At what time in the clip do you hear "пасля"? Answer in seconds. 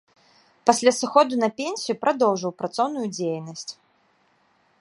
0.69-0.93